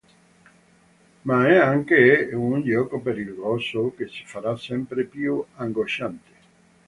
[1.25, 6.31] Ma è anche un gioco pericoloso, che si farà sempre più angosciante.